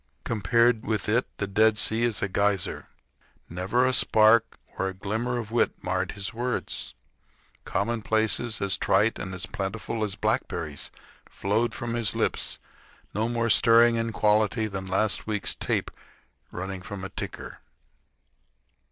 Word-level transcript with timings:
Compared 0.23 0.83
with 0.83 1.07
it 1.07 1.27
the 1.37 1.45
Dead 1.45 1.77
Sea 1.77 2.01
is 2.01 2.23
a 2.23 2.27
geyser. 2.27 2.87
Never 3.47 3.85
a 3.85 3.93
sparkle 3.93 4.59
or 4.79 4.87
a 4.87 4.95
glimmer 4.95 5.37
of 5.37 5.51
wit 5.51 5.73
marred 5.83 6.13
his 6.13 6.33
words. 6.33 6.95
Commonplaces 7.65 8.59
as 8.61 8.77
trite 8.77 9.19
and 9.19 9.31
as 9.35 9.45
plentiful 9.45 10.03
as 10.03 10.15
blackberries 10.15 10.89
flowed 11.29 11.75
from 11.75 11.93
his 11.93 12.15
lips 12.15 12.57
no 13.13 13.29
more 13.29 13.51
stirring 13.51 13.93
in 13.93 14.11
quality 14.11 14.65
than 14.65 14.87
a 14.87 14.91
last 14.91 15.27
week's 15.27 15.53
tape 15.53 15.91
running 16.51 16.81
from 16.81 17.03
a 17.03 17.09
ticker. 17.09 17.59